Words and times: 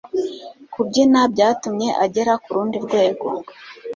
Kubyina 0.73 1.19
byatumye 1.33 1.87
agera 2.05 2.33
kurundi 2.43 2.77
rwego 2.85 3.27